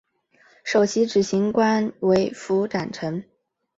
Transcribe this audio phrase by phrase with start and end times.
[0.63, 3.23] 首席执行官为符展成。